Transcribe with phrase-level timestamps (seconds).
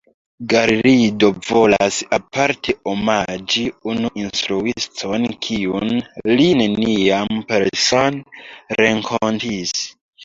[0.51, 5.93] Garrido volas aparte omaĝi unu instruiston, kiun
[6.41, 9.77] li neniam persone renkontis.